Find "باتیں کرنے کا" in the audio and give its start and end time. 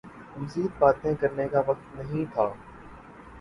0.79-1.61